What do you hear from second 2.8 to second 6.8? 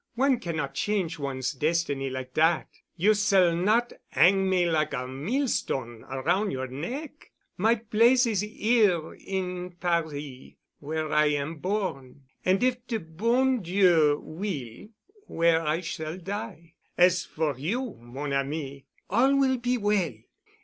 You s'all not 'ang me like a millstone aroun' your